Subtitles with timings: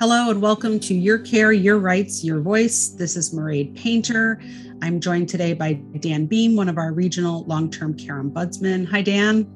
[0.00, 2.88] Hello and welcome to Your Care, Your Rights, Your Voice.
[2.88, 4.40] This is Mairead Painter.
[4.80, 8.88] I'm joined today by Dan Beam, one of our regional long term care ombudsmen.
[8.88, 9.46] Hi, Dan.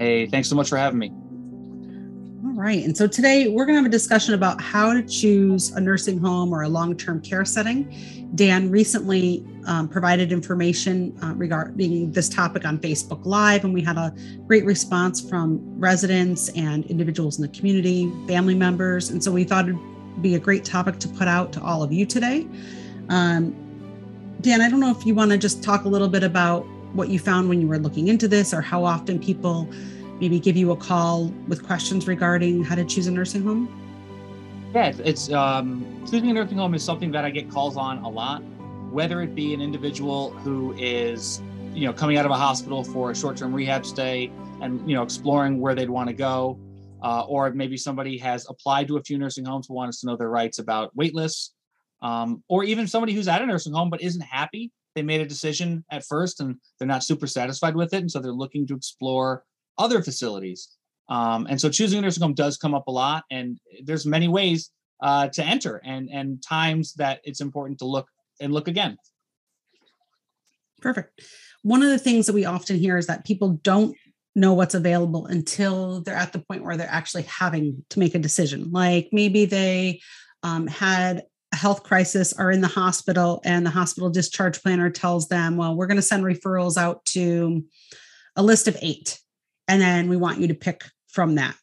[0.00, 1.10] Hey, thanks so much for having me.
[2.44, 2.84] All right.
[2.84, 6.18] And so today we're going to have a discussion about how to choose a nursing
[6.18, 8.28] home or a long term care setting.
[8.34, 13.98] Dan recently um, provided information uh, regarding this topic on Facebook Live, and we had
[13.98, 14.12] a
[14.48, 19.10] great response from residents and individuals in the community, family members.
[19.10, 21.92] And so we thought it'd be a great topic to put out to all of
[21.92, 22.46] you today.
[23.08, 23.56] Um,
[24.40, 27.08] Dan, I don't know if you want to just talk a little bit about what
[27.08, 29.68] you found when you were looking into this or how often people
[30.20, 33.78] maybe give you a call with questions regarding how to choose a nursing home.
[34.74, 38.08] Yeah, it's, um, choosing a nursing home is something that I get calls on a
[38.08, 38.42] lot,
[38.90, 41.42] whether it be an individual who is,
[41.74, 44.30] you know, coming out of a hospital for a short-term rehab stay
[44.62, 46.58] and you know exploring where they'd want to go,
[47.02, 50.16] uh, or maybe somebody has applied to a few nursing homes who wants to know
[50.16, 51.54] their rights about wait lists,
[52.02, 54.70] um, or even somebody who's at a nursing home but isn't happy.
[54.94, 58.20] They made a decision at first and they're not super satisfied with it, and so
[58.20, 59.44] they're looking to explore
[59.78, 60.68] other facilities.
[61.08, 64.28] Um, and so choosing a nursing home does come up a lot, and there's many
[64.28, 64.70] ways
[65.02, 68.08] uh, to enter and and times that it's important to look
[68.40, 68.96] and look again.
[70.80, 71.22] Perfect.
[71.62, 73.96] One of the things that we often hear is that people don't
[74.34, 78.18] know what's available until they're at the point where they're actually having to make a
[78.18, 78.70] decision.
[78.70, 80.00] Like maybe they
[80.42, 85.28] um, had a health crisis, are in the hospital, and the hospital discharge planner tells
[85.28, 87.64] them, well, we're going to send referrals out to
[88.36, 89.20] a list of eight,
[89.68, 91.54] and then we want you to pick from that.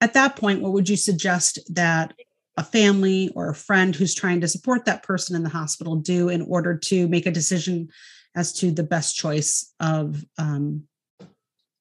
[0.00, 2.14] At that point, what would you suggest that
[2.56, 6.28] a family or a friend who's trying to support that person in the hospital do
[6.28, 7.88] in order to make a decision
[8.34, 10.82] as to the best choice of um,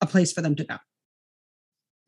[0.01, 0.77] a place for them to go.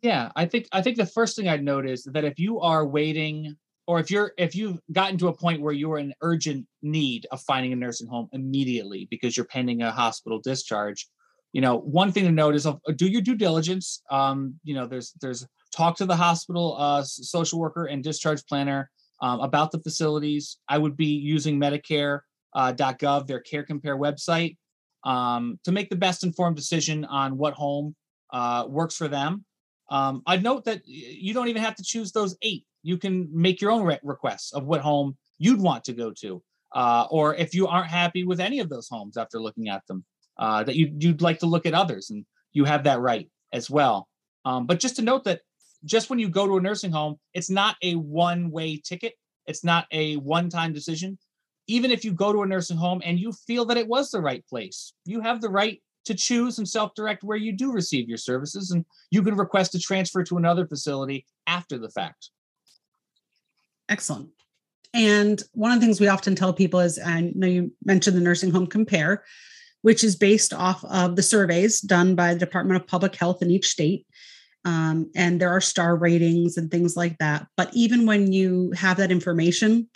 [0.02, 2.88] Yeah, I think I think the first thing I'd note is that if you are
[2.88, 7.28] waiting or if you're if you've gotten to a point where you're in urgent need
[7.32, 11.08] of finding a nursing home immediately because you're pending a hospital discharge,
[11.52, 14.02] you know, one thing to note is uh, do your due diligence.
[14.10, 18.90] Um, you know, there's there's talk to the hospital uh, social worker and discharge planner
[19.22, 20.60] um, about the facilities.
[20.70, 22.22] I would be using Medicare.gov,
[23.04, 24.56] uh, their Care Compare website
[25.04, 27.96] um, to make the best informed decision on what home
[28.32, 29.46] uh, works for them.
[29.90, 32.66] Um, I'd note that you don't even have to choose those eight.
[32.84, 36.44] You can make your own re- requests of what home you'd want to go to,
[36.76, 40.06] uh, or if you aren't happy with any of those homes after looking at them,
[40.38, 43.70] uh, that you, you'd like to look at others, and you have that right as
[43.70, 44.08] well.
[44.46, 45.42] Um, but just to note that
[45.86, 49.14] just when you go to a nursing home, it's not a one-way ticket.
[49.48, 51.18] It's not a one-time decision
[51.70, 54.20] even if you go to a nursing home and you feel that it was the
[54.20, 58.10] right place, you have the right to choose and self direct where you do receive
[58.10, 62.32] your services, and you can request a transfer to another facility after the fact.
[63.88, 64.30] Excellent.
[64.94, 68.22] And one of the things we often tell people is I know you mentioned the
[68.22, 69.24] Nursing Home Compare,
[69.84, 73.52] which is based off of the surveys done by the Department of Public Health in
[73.52, 74.08] each state.
[74.66, 77.48] Um, and there are star ratings and things like that.
[77.56, 79.88] But even when you have that information,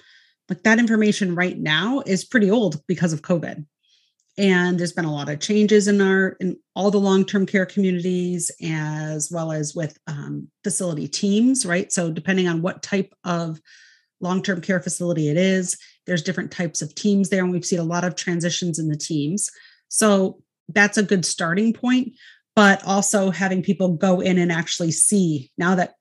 [0.50, 3.66] like that information right now is pretty old because of covid.
[4.36, 8.50] And there's been a lot of changes in our in all the long-term care communities
[8.64, 11.92] as well as with um, facility teams right?
[11.92, 13.60] So depending on what type of
[14.22, 17.84] long-term care facility it is there's different types of teams there and we've seen a
[17.84, 19.50] lot of transitions in the teams.
[19.90, 22.14] So that's a good starting point
[22.56, 25.96] but also having people go in and actually see now that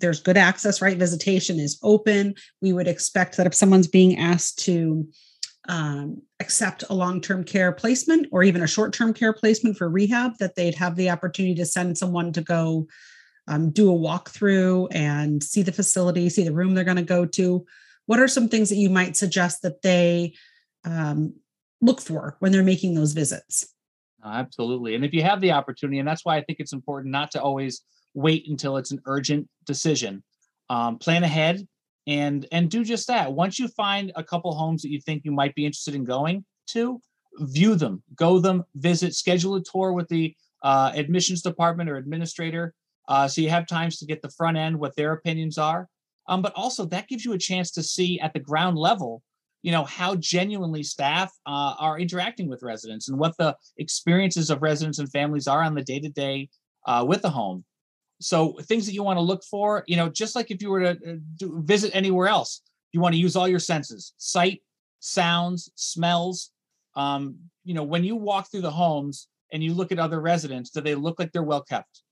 [0.00, 0.96] there's good access, right?
[0.96, 2.34] Visitation is open.
[2.60, 5.06] We would expect that if someone's being asked to
[5.68, 10.56] um, accept a long-term care placement or even a short-term care placement for rehab, that
[10.56, 12.88] they'd have the opportunity to send someone to go
[13.48, 17.26] um, do a walkthrough and see the facility, see the room they're going to go
[17.26, 17.64] to.
[18.06, 20.34] What are some things that you might suggest that they
[20.84, 21.34] um,
[21.80, 23.72] look for when they're making those visits?
[24.24, 24.94] Absolutely.
[24.94, 27.42] And if you have the opportunity, and that's why I think it's important not to
[27.42, 27.82] always
[28.14, 30.22] wait until it's an urgent decision.
[30.70, 31.66] Um, plan ahead
[32.06, 33.32] and and do just that.
[33.32, 36.44] Once you find a couple homes that you think you might be interested in going
[36.68, 37.00] to,
[37.38, 42.74] view them, go them, visit, schedule a tour with the uh, admissions department or administrator,
[43.08, 45.88] uh, so you have times to get the front end what their opinions are.
[46.28, 49.22] Um, but also that gives you a chance to see at the ground level,
[49.62, 54.62] you know, how genuinely staff uh, are interacting with residents and what the experiences of
[54.62, 56.48] residents and families are on the day to day
[57.04, 57.64] with the home
[58.22, 60.80] so things that you want to look for you know just like if you were
[60.80, 64.62] to uh, do, visit anywhere else you want to use all your senses sight
[65.00, 66.50] sounds smells
[66.94, 70.70] um, you know when you walk through the homes and you look at other residents
[70.70, 72.02] do they look like they're well kept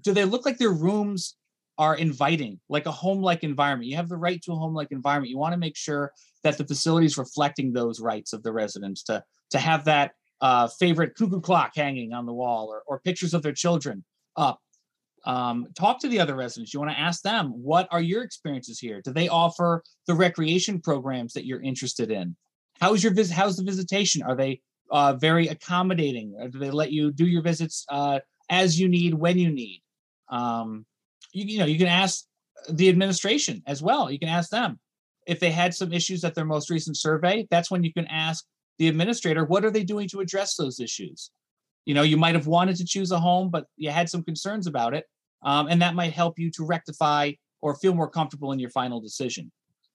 [0.00, 1.36] do they look like their rooms
[1.78, 3.90] are inviting, like a home-like environment.
[3.90, 5.30] You have the right to a home-like environment.
[5.30, 6.12] You want to make sure
[6.44, 10.68] that the facility is reflecting those rights of the residents to to have that uh,
[10.68, 14.04] favorite cuckoo clock hanging on the wall or, or pictures of their children
[14.36, 14.60] up.
[15.26, 16.74] Um, talk to the other residents.
[16.74, 19.00] You want to ask them what are your experiences here?
[19.00, 22.36] Do they offer the recreation programs that you're interested in?
[22.80, 23.34] How's your visit?
[23.34, 24.22] How's the visitation?
[24.22, 24.60] Are they
[24.90, 26.34] uh, very accommodating?
[26.38, 29.82] Or do they let you do your visits uh, as you need when you need?
[30.28, 30.84] Um,
[31.32, 32.24] you, you know, you can ask
[32.68, 34.10] the administration as well.
[34.10, 34.78] You can ask them
[35.26, 37.46] if they had some issues at their most recent survey.
[37.50, 38.44] That's when you can ask
[38.78, 41.30] the administrator what are they doing to address those issues.
[41.86, 44.66] You know, you might have wanted to choose a home, but you had some concerns
[44.66, 45.06] about it,
[45.44, 49.00] um, and that might help you to rectify or feel more comfortable in your final
[49.00, 49.50] decision.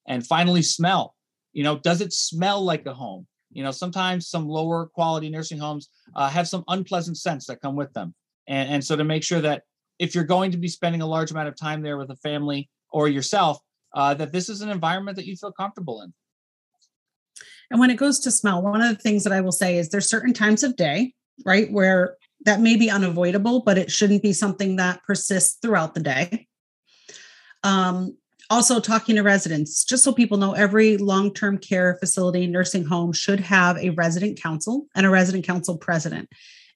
[0.07, 1.15] And finally, smell.
[1.53, 3.27] You know, does it smell like a home?
[3.51, 7.75] You know, sometimes some lower quality nursing homes uh, have some unpleasant scents that come
[7.75, 8.13] with them.
[8.47, 9.63] And, and so to make sure that
[9.97, 12.69] if you're going to be spending a large amount of time there with a family
[12.91, 13.59] or yourself,
[13.95, 16.13] uh, that this is an environment that you feel comfortable in.
[17.71, 19.89] And when it goes to smell, one of the things that I will say is
[19.89, 21.13] there's certain times of day,
[21.45, 26.01] right, where that may be unavoidable, but it shouldn't be something that persists throughout the
[26.01, 26.47] day.
[27.63, 28.15] Um,
[28.49, 33.13] also, talking to residents, just so people know, every long term care facility, nursing home
[33.13, 36.29] should have a resident council and a resident council president.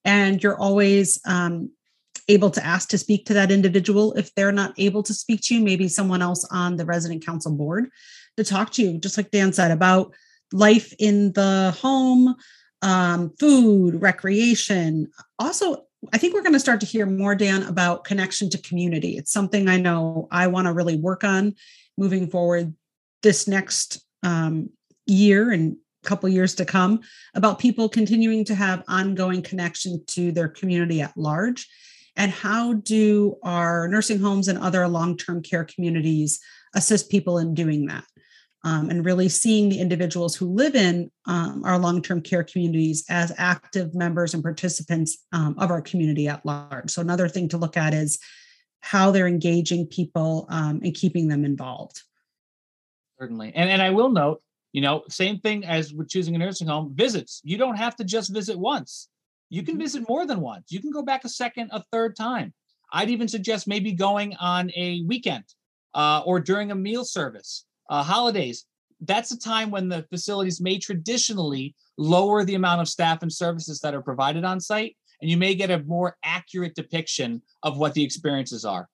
[0.06, 1.72] And you're always um,
[2.28, 4.14] able to ask to speak to that individual.
[4.14, 7.52] If they're not able to speak to you, maybe someone else on the resident council
[7.52, 7.90] board
[8.38, 10.14] to talk to you, just like Dan said, about
[10.52, 12.36] life in the home,
[12.84, 15.10] um, food, recreation.
[15.40, 19.18] Also, I think we're going to start to hear more, Dan, about connection to community.
[19.18, 21.56] It's something I know I want to really work on
[21.98, 22.76] moving forward
[23.24, 24.70] this next um,
[25.08, 27.00] year and couple years to come
[27.34, 31.66] about people continuing to have ongoing connection to their community at large
[32.18, 36.42] and how do our nursing homes and other long-term care communities
[36.76, 38.04] assist people in doing that
[38.64, 43.32] um, and really seeing the individuals who live in um, our long-term care communities as
[43.38, 47.78] active members and participants um, of our community at large so another thing to look
[47.78, 48.20] at is
[48.82, 52.02] how they're engaging people um, and keeping them involved
[53.20, 56.68] certainly and, and i will note you know same thing as with choosing a nursing
[56.68, 59.10] home visits you don't have to just visit once
[59.54, 59.84] you can mm-hmm.
[59.84, 60.72] visit more than once.
[60.72, 62.56] You can go back a second, a third time.
[62.92, 65.44] I'd even suggest maybe going on a weekend
[65.94, 68.66] uh, or during a meal service, uh, holidays.
[69.02, 73.80] That's a time when the facilities may traditionally lower the amount of staff and services
[73.82, 77.94] that are provided on site, and you may get a more accurate depiction of what
[77.94, 78.88] the experiences are.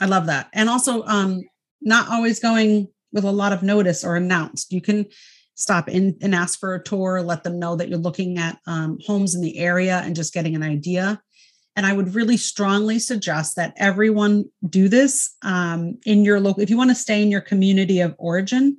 [0.00, 0.48] I love that.
[0.52, 1.42] And also, um,
[1.80, 4.72] not always going with a lot of notice or announced.
[4.72, 5.06] You can
[5.54, 8.98] stop in and ask for a tour, let them know that you're looking at um,
[9.06, 11.22] homes in the area and just getting an idea.
[11.76, 16.70] And I would really strongly suggest that everyone do this um, in your local, if
[16.70, 18.76] you want to stay in your community of origin,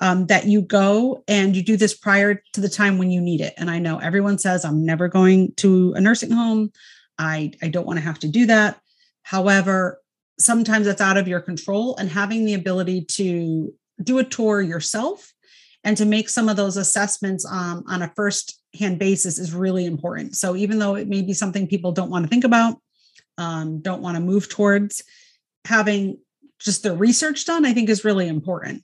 [0.00, 3.40] um, that you go and you do this prior to the time when you need
[3.40, 3.54] it.
[3.56, 6.70] And I know everyone says, I'm never going to a nursing home.
[7.18, 8.80] I, I don't want to have to do that.
[9.22, 10.00] However,
[10.38, 15.32] sometimes that's out of your control and having the ability to do a tour yourself
[15.82, 19.84] and to make some of those assessments um, on a first hand basis is really
[19.84, 20.36] important.
[20.36, 22.76] So even though it may be something people don't want to think about
[23.36, 25.02] um, don't want to move towards
[25.64, 26.18] having
[26.58, 28.82] just the research done i think is really important.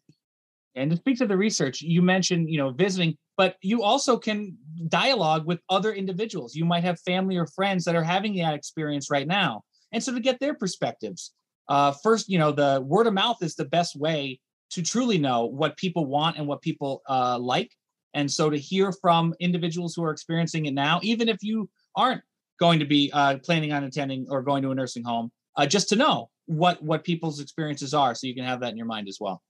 [0.76, 4.56] And to speak to the research you mentioned you know visiting but you also can
[4.86, 6.55] dialogue with other individuals.
[6.55, 9.63] You might have family or friends that are having that experience right now.
[9.93, 11.32] And so to get their perspectives
[11.69, 15.44] uh, first you know the word of mouth is the best way to truly know
[15.46, 17.70] what people want and what people uh, like.
[18.15, 22.23] And so to hear from individuals who are experiencing it now, even if you aren't
[22.61, 25.89] going to be uh, planning on attending or going to a nursing home, uh, just
[25.91, 29.09] to know what what people's experiences are, so you can have that in your mind
[29.09, 29.43] as well.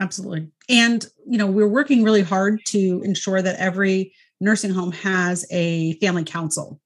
[0.00, 5.46] Absolutely, and you know we're working really hard to ensure that every nursing home has
[5.50, 6.80] a family council.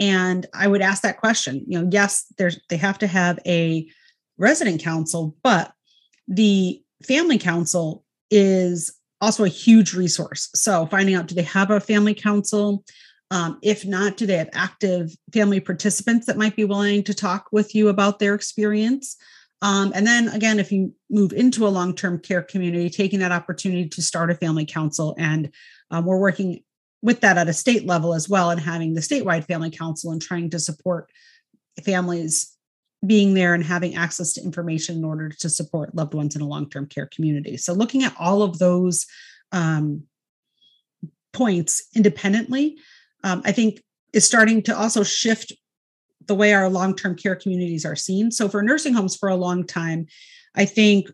[0.00, 1.64] And I would ask that question.
[1.66, 3.86] You know, yes, there's they have to have a
[4.38, 5.72] resident council, but
[6.28, 10.50] the family council is also a huge resource.
[10.54, 12.84] So finding out do they have a family council?
[13.30, 17.46] Um, if not, do they have active family participants that might be willing to talk
[17.52, 19.16] with you about their experience?
[19.62, 23.32] Um, and then again, if you move into a long term care community, taking that
[23.32, 25.14] opportunity to start a family council.
[25.16, 25.50] And
[25.90, 26.62] um, we're working
[27.00, 30.20] with that at a state level as well and having the statewide family council and
[30.20, 31.10] trying to support
[31.84, 32.51] families
[33.04, 36.46] being there and having access to information in order to support loved ones in a
[36.46, 39.06] long-term care community so looking at all of those
[39.52, 40.02] um,
[41.32, 42.76] points independently
[43.24, 43.82] um, i think
[44.12, 45.52] is starting to also shift
[46.26, 48.30] the way our long-term care communities are seen.
[48.30, 50.06] So for nursing homes for a long time,
[50.54, 51.10] I think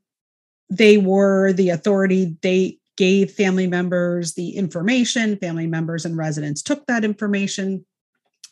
[0.70, 2.36] they were the authority.
[2.42, 7.86] They gave family members the information, family members and residents took that information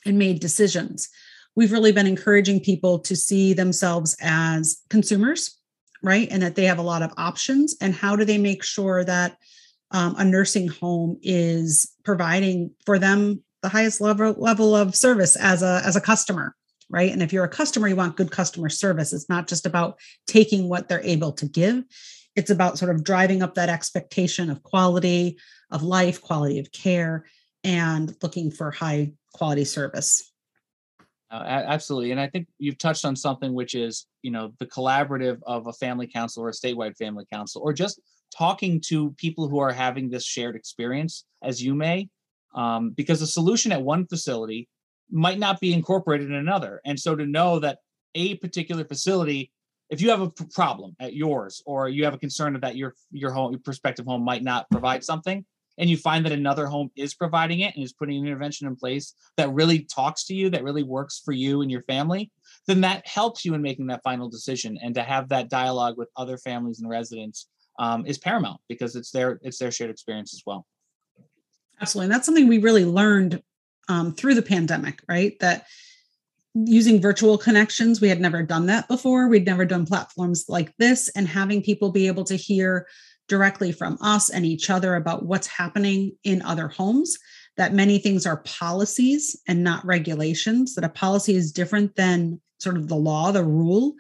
[0.04, 1.08] and made decisions.
[1.56, 5.58] We've really been encouraging people to see themselves as consumers,
[6.02, 6.28] right?
[6.30, 7.74] And that they have a lot of options.
[7.80, 9.36] And how do they make sure that
[9.90, 15.62] um, a nursing home is providing for them the highest level level of service as
[15.62, 16.54] a as a customer
[16.90, 19.98] right and if you're a customer you want good customer service it's not just about
[20.26, 21.82] taking what they're able to give
[22.36, 25.38] it's about sort of driving up that expectation of quality
[25.70, 27.24] of life quality of care
[27.64, 30.32] and looking for high quality service
[31.30, 35.38] uh, absolutely and i think you've touched on something which is you know the collaborative
[35.46, 38.00] of a family council or a statewide family council or just
[38.36, 42.08] talking to people who are having this shared experience as you may
[42.54, 44.68] um, because a solution at one facility
[45.10, 46.80] might not be incorporated in another.
[46.84, 47.78] And so to know that
[48.14, 49.52] a particular facility,
[49.90, 53.30] if you have a problem at yours, or you have a concern that your your
[53.30, 55.44] home, your prospective home might not provide something,
[55.78, 58.76] and you find that another home is providing it and is putting an intervention in
[58.76, 62.30] place that really talks to you, that really works for you and your family,
[62.66, 64.78] then that helps you in making that final decision.
[64.82, 69.10] And to have that dialogue with other families and residents um, is paramount because it's
[69.10, 70.66] their it's their shared experience as well.
[71.80, 72.06] Absolutely.
[72.06, 73.42] And that's something we really learned
[73.88, 75.38] um, through the pandemic, right?
[75.40, 75.66] That
[76.54, 79.28] using virtual connections, we had never done that before.
[79.28, 82.86] We'd never done platforms like this, and having people be able to hear
[83.28, 87.16] directly from us and each other about what's happening in other homes.
[87.56, 92.76] That many things are policies and not regulations, that a policy is different than sort
[92.76, 93.94] of the law, the rule.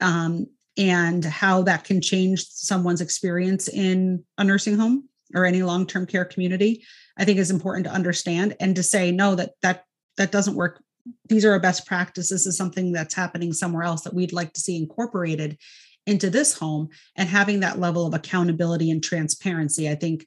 [0.00, 0.46] Um,
[0.78, 6.26] and how that can change someone's experience in a nursing home or any long-term care
[6.26, 6.84] community
[7.16, 9.84] I think is important to understand and to say no that that
[10.16, 10.82] that doesn't work.
[11.28, 12.30] These are our best practices.
[12.30, 15.58] This is something that's happening somewhere else that we'd like to see incorporated
[16.06, 19.88] into this home and having that level of accountability and transparency.
[19.88, 20.26] I think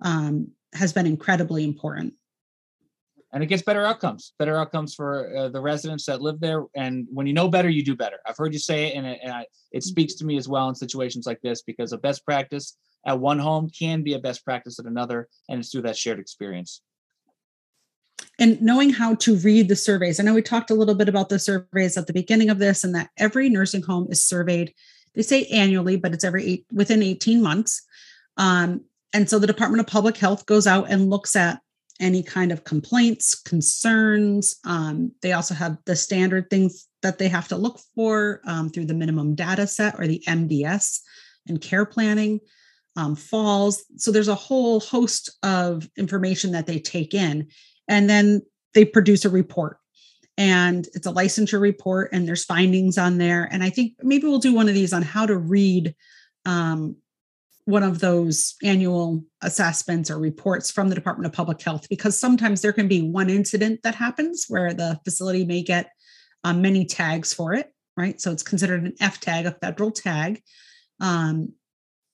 [0.00, 2.14] um, has been incredibly important.
[3.32, 6.64] And it gets better outcomes, better outcomes for uh, the residents that live there.
[6.76, 8.18] And when you know better, you do better.
[8.26, 10.68] I've heard you say it, and it, and I, it speaks to me as well
[10.68, 12.76] in situations like this because a best practice
[13.06, 16.18] at one home can be a best practice at another, and it's through that shared
[16.18, 16.82] experience.
[18.38, 20.20] And knowing how to read the surveys.
[20.20, 22.84] I know we talked a little bit about the surveys at the beginning of this,
[22.84, 24.74] and that every nursing home is surveyed.
[25.14, 27.82] They say annually, but it's every eight within 18 months.
[28.36, 31.60] Um, and so the Department of Public Health goes out and looks at
[32.00, 34.56] any kind of complaints, concerns.
[34.64, 38.86] Um, they also have the standard things that they have to look for um, through
[38.86, 41.00] the minimum data set or the MDS
[41.46, 42.40] and care planning
[42.96, 43.84] um, falls.
[43.96, 47.48] So there's a whole host of information that they take in,
[47.88, 48.42] and then
[48.74, 49.78] they produce a report.
[50.38, 53.48] And it's a licensure report, and there's findings on there.
[53.52, 55.94] And I think maybe we'll do one of these on how to read
[56.46, 56.96] um,
[57.64, 62.60] one of those annual assessments or reports from the Department of Public Health, because sometimes
[62.60, 65.90] there can be one incident that happens where the facility may get
[66.44, 68.20] um, many tags for it, right?
[68.20, 70.42] So it's considered an F tag, a federal tag.
[70.98, 71.52] Um,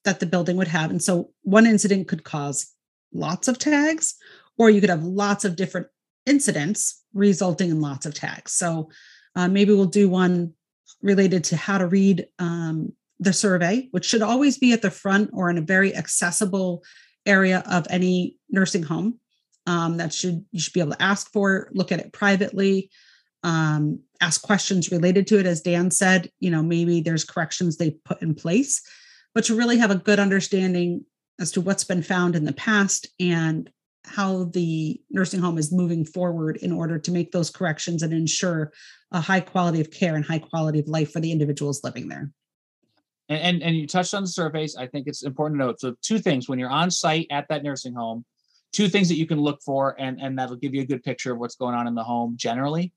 [0.05, 0.91] that the building would have.
[0.91, 2.73] And so one incident could cause
[3.13, 4.15] lots of tags,
[4.57, 5.87] or you could have lots of different
[6.25, 8.53] incidents resulting in lots of tags.
[8.53, 8.89] So
[9.35, 10.53] uh, maybe we'll do one
[11.01, 15.29] related to how to read um, the survey, which should always be at the front
[15.33, 16.83] or in a very accessible
[17.25, 19.19] area of any nursing home.
[19.65, 22.89] Um, that should you should be able to ask for, look at it privately,
[23.43, 25.45] um, ask questions related to it.
[25.45, 28.81] As Dan said, you know maybe there's corrections they put in place
[29.33, 31.05] but to really have a good understanding
[31.39, 33.69] as to what's been found in the past and
[34.09, 38.71] how the nursing home is moving forward in order to make those corrections and ensure
[39.11, 42.31] a high quality of care and high quality of life for the individuals living there.
[43.29, 44.75] And, and, and you touched on the surveys.
[44.75, 45.79] I think it's important to note.
[45.79, 48.25] So two things when you're on site at that nursing home,
[48.73, 51.33] two things that you can look for, and, and that'll give you a good picture
[51.33, 52.93] of what's going on in the home generally.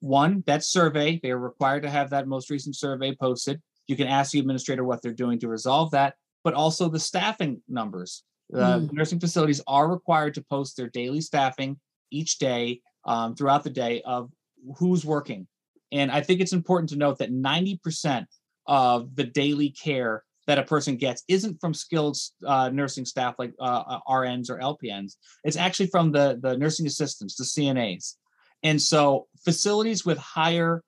[0.00, 3.62] One, that survey, they are required to have that most recent survey posted.
[3.86, 7.62] You can ask the administrator what they're doing to resolve that, but also the staffing
[7.68, 8.24] numbers.
[8.54, 8.92] Uh, mm.
[8.92, 11.78] Nursing facilities are required to post their daily staffing
[12.10, 14.30] each day um, throughout the day of
[14.78, 15.46] who's working.
[15.92, 18.26] And I think it's important to note that 90%
[18.66, 23.52] of the daily care that a person gets isn't from skilled uh, nursing staff like
[23.60, 25.14] uh, uh RNs or LPNs.
[25.44, 28.14] It's actually from the, the nursing assistants, the CNAs.
[28.62, 30.82] And so facilities with higher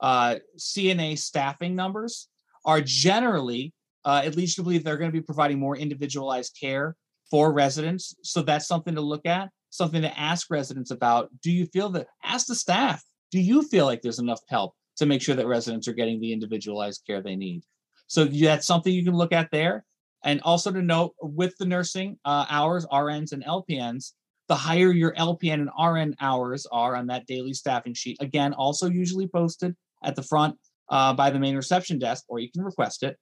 [0.00, 2.28] uh, CNA staffing numbers
[2.64, 3.72] are generally,
[4.04, 6.96] uh, it leads to believe they're going to be providing more individualized care
[7.30, 8.14] for residents.
[8.22, 11.30] So that's something to look at, something to ask residents about.
[11.42, 15.06] Do you feel that, ask the staff, do you feel like there's enough help to
[15.06, 17.62] make sure that residents are getting the individualized care they need?
[18.06, 19.84] So that's something you can look at there.
[20.24, 24.12] And also to note with the nursing uh, hours, RNs and LPNs,
[24.48, 28.90] the higher your LPN and RN hours are on that daily staffing sheet, again, also
[28.90, 30.56] usually posted at the front
[30.88, 33.16] uh, by the main reception desk, or you can request it.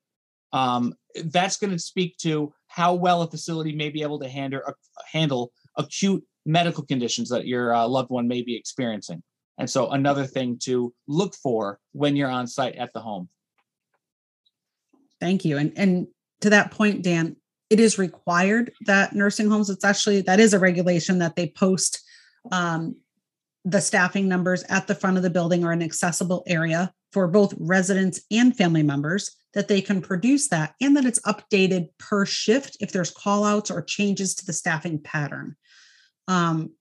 [0.52, 0.94] Um,
[1.26, 4.72] that's going to speak to how well a facility may be able to handle, uh,
[5.10, 9.22] handle acute medical conditions that your uh, loved one may be experiencing.
[9.58, 13.28] And so, another thing to look for when you're on site at the home.
[15.20, 15.58] Thank you.
[15.58, 16.06] And and
[16.42, 17.36] to that point, Dan,
[17.68, 19.68] it is required that nursing homes.
[19.68, 22.00] It's actually that is a regulation that they post
[22.52, 22.94] um,
[23.64, 27.54] the staffing numbers at the front of the building or an accessible area for both
[27.58, 32.76] residents and family members that they can produce that and that it's updated per shift
[32.80, 35.56] if there's call outs or changes to the staffing pattern.
[36.26, 36.72] Um,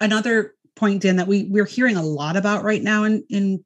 [0.00, 3.64] another point in that we we're hearing a lot about right now in in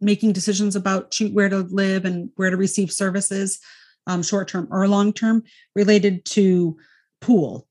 [0.00, 3.58] making decisions about where to live and where to receive services
[4.06, 5.42] um, short term or long term
[5.74, 6.76] related to
[7.20, 7.66] pool.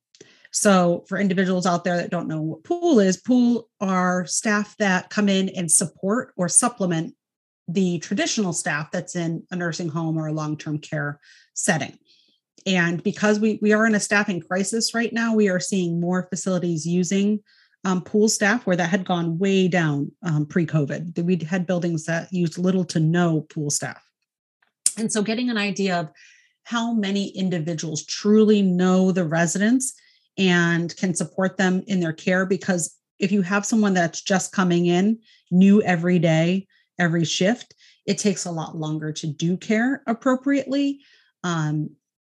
[0.51, 5.09] So for individuals out there that don't know what pool is pool are staff that
[5.09, 7.15] come in and support or supplement
[7.67, 11.19] the traditional staff that's in a nursing home or a long-term care
[11.53, 11.97] setting.
[12.65, 16.27] And because we we are in a staffing crisis right now we are seeing more
[16.29, 17.39] facilities using
[17.85, 21.23] um, pool staff where that had gone way down um, pre-covid.
[21.23, 24.03] We had buildings that used little to no pool staff.
[24.97, 26.09] And so getting an idea of
[26.63, 29.93] how many individuals truly know the residents
[30.37, 34.85] and can support them in their care because if you have someone that's just coming
[34.87, 35.19] in
[35.49, 36.67] new every day
[36.99, 37.73] every shift
[38.07, 41.01] it takes a lot longer to do care appropriately.
[41.43, 41.91] Um,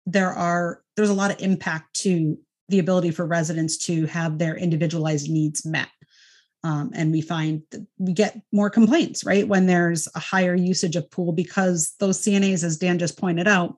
[0.06, 2.38] there are there's a lot of impact to
[2.70, 5.88] the ability for residents to have their individualized needs met.
[6.64, 7.62] Um, and we find
[7.98, 9.46] we get more complaints right?
[9.46, 13.76] When there's a higher usage of pool because those cnas as dan just pointed out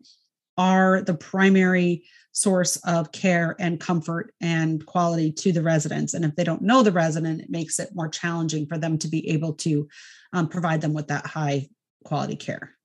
[0.57, 6.14] are the primary source of care and comfort and quality to the residents.
[6.14, 9.09] And if they don't know the resident, it makes it more challenging for them to
[9.09, 9.88] be able to
[10.33, 11.69] um, provide them with that high
[12.05, 12.77] quality care.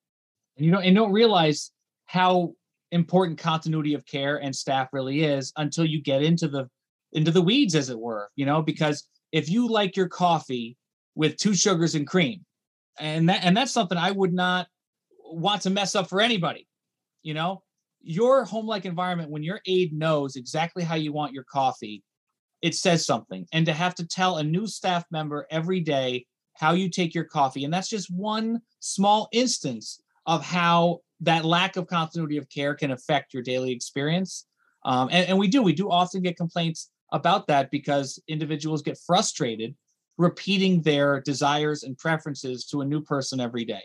[0.57, 1.71] You know, and you don't realize
[2.05, 2.53] how
[2.91, 6.69] important continuity of care and staff really is until you get into the
[7.11, 8.29] into the weeds, as it were.
[8.35, 10.77] You know, because if you like your coffee
[11.13, 12.45] with two sugars and cream,
[12.99, 14.67] and that and that's something I would not
[15.23, 16.67] want to mess up for anybody.
[17.21, 17.63] You know,
[18.05, 22.03] your home like environment, when your aide knows exactly how you want your coffee,
[22.61, 23.45] it says something.
[23.51, 27.25] And to have to tell a new staff member every day how you take your
[27.25, 32.75] coffee, and that's just one small instance of how that lack of continuity of care
[32.75, 34.45] can affect your daily experience.
[34.85, 38.99] Um, and, and we do, we do often get complaints about that because individuals get
[39.05, 39.75] frustrated
[40.17, 43.83] repeating their desires and preferences to a new person every day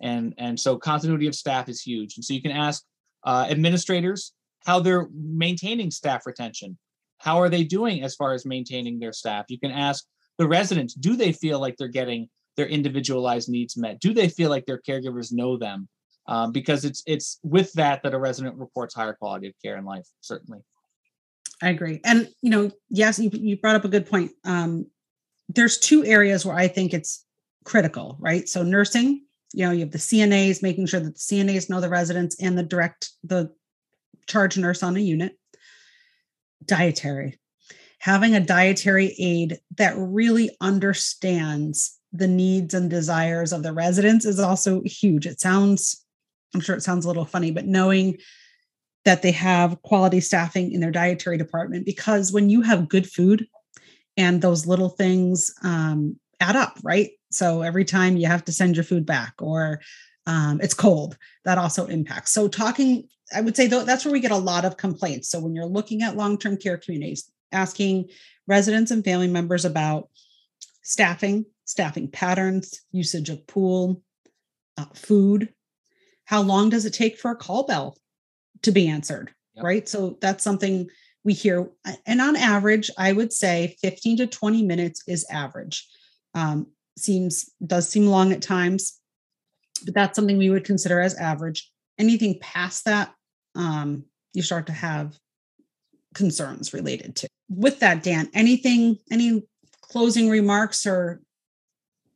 [0.00, 2.84] and and so continuity of staff is huge and so you can ask
[3.26, 4.32] uh, administrators
[4.66, 6.76] how they're maintaining staff retention.
[7.18, 9.46] How are they doing as far as maintaining their staff?
[9.48, 10.04] You can ask
[10.38, 14.00] the residents do they feel like they're getting their individualized needs met?
[14.00, 15.88] Do they feel like their caregivers know them?
[16.28, 19.84] Um, because it's it's with that that a resident reports higher quality of care in
[19.84, 20.60] life certainly.
[21.62, 22.00] I agree.
[22.04, 24.32] And you know yes you, you brought up a good point.
[24.44, 24.86] Um,
[25.48, 27.24] there's two areas where i think it's
[27.64, 28.48] critical right?
[28.48, 31.88] So nursing you know you have the cnas making sure that the cnas know the
[31.88, 33.50] residents and the direct the
[34.26, 35.38] charge nurse on a unit.
[36.64, 37.38] Dietary.
[38.00, 44.38] Having a dietary aide that really understands the needs and desires of the residents is
[44.38, 45.26] also huge.
[45.26, 46.02] It sounds
[46.54, 48.16] i'm sure it sounds a little funny but knowing
[49.04, 53.46] that they have quality staffing in their dietary department because when you have good food
[54.16, 58.76] and those little things um, add up right so every time you have to send
[58.76, 59.80] your food back or
[60.26, 62.32] um, it's cold, that also impacts.
[62.32, 65.30] So talking, I would say though, that's where we get a lot of complaints.
[65.30, 68.08] So when you're looking at long-term care communities, asking
[68.46, 70.08] residents and family members about
[70.82, 74.02] staffing, staffing patterns, usage of pool,
[74.76, 75.52] uh, food,
[76.24, 77.96] how long does it take for a call bell
[78.62, 79.32] to be answered?
[79.54, 79.64] Yep.
[79.64, 79.88] Right.
[79.88, 80.88] So that's something
[81.24, 81.68] we hear.
[82.06, 85.88] And on average, I would say 15 to 20 minutes is average.
[86.34, 88.98] Um, seems does seem long at times,
[89.84, 91.70] but that's something we would consider as average.
[91.98, 93.14] Anything past that,
[93.54, 95.18] um, you start to have
[96.14, 97.28] concerns related to.
[97.48, 99.46] With that, Dan, anything, any
[99.80, 101.20] closing remarks or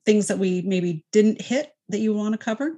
[0.04, 2.76] things that we maybe didn't hit that you want to cover?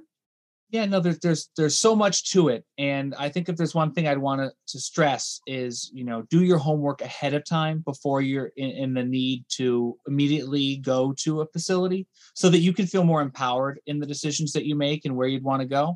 [0.73, 3.93] Yeah, no, there's there's there's so much to it, and I think if there's one
[3.93, 8.21] thing I'd want to, stress is you know do your homework ahead of time before
[8.21, 12.87] you're in, in the need to immediately go to a facility, so that you can
[12.87, 15.95] feel more empowered in the decisions that you make and where you'd want to go.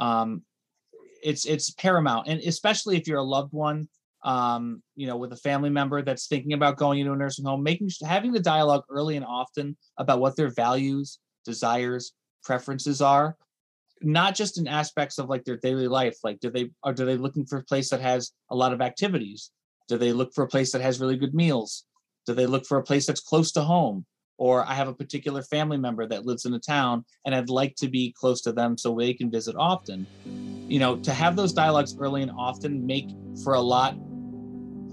[0.00, 0.42] Um,
[1.22, 3.88] it's it's paramount, and especially if you're a loved one,
[4.24, 7.62] um, you know, with a family member that's thinking about going into a nursing home,
[7.62, 13.36] making having the dialogue early and often about what their values, desires, preferences are
[14.02, 17.16] not just in aspects of like their daily life like do they are do they
[17.16, 19.50] looking for a place that has a lot of activities?
[19.88, 21.84] Do they look for a place that has really good meals?
[22.26, 24.04] Do they look for a place that's close to home?
[24.36, 27.74] Or i have a particular family member that lives in a town and i'd like
[27.76, 30.06] to be close to them so they can visit often.
[30.68, 33.08] You know to have those dialogues early and often make
[33.42, 33.96] for a lot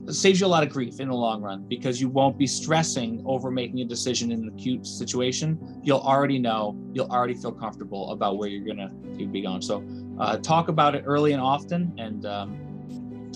[0.10, 3.24] saves you a lot of grief in the long run because you won't be stressing
[3.26, 5.80] over making a decision in an acute situation.
[5.84, 9.62] You'll already know, you'll already feel comfortable about where you're gonna be going.
[9.62, 9.84] So
[10.20, 12.54] uh, talk about it early and often, and um,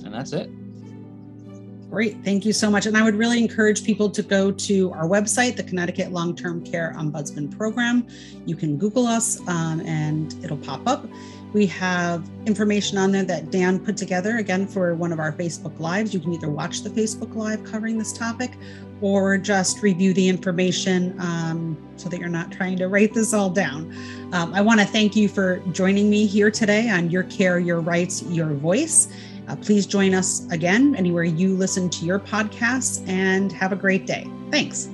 [0.06, 0.50] and that's it.
[1.90, 2.86] Great, thank you so much.
[2.86, 6.64] And I would really encourage people to go to our website, the Connecticut Long Term
[6.64, 8.06] Care Ombudsman Program.
[8.46, 11.08] You can Google us, um, and it'll pop up.
[11.54, 15.80] We have information on there that Dan put together again for one of our Facebook
[15.80, 16.14] Lives.
[16.14, 18.52] You can either watch the Facebook Live covering this topic
[19.02, 23.50] or just review the information um, so that you're not trying to write this all
[23.50, 23.94] down.
[24.34, 27.80] Um, I want to thank you for joining me here today on Your Care, Your
[27.80, 29.08] Rights, Your Voice.
[29.48, 34.06] Uh, please join us again anywhere you listen to your podcasts and have a great
[34.06, 34.30] day.
[34.52, 34.90] Thanks.